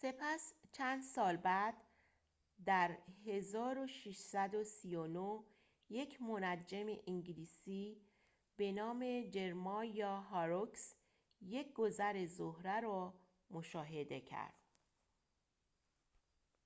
سپس 0.00 0.54
چند 0.72 1.02
سال 1.02 1.36
بعد 1.36 1.74
در 2.64 2.98
۱۶۳۹ 3.24 5.44
یک 5.90 6.22
منجم 6.22 6.86
انگلیسی 7.06 8.00
به 8.56 8.72
نام 8.72 9.22
جرمایا 9.30 10.20
هاروکس 10.20 10.94
یک 11.40 11.72
گذر 11.72 12.26
زهره 12.26 12.80
را 12.80 13.14
مشاهده 13.50 14.20
کرد 14.20 14.54